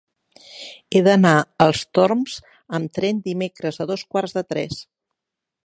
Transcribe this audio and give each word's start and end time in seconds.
He 0.91 1.01
d'anar 1.07 1.33
als 1.65 1.83
Torms 1.99 2.39
amb 2.79 2.97
tren 2.99 3.21
dimecres 3.29 3.81
a 3.85 3.89
dos 3.93 4.07
quarts 4.15 4.37
de 4.39 4.45
tres. 4.55 4.83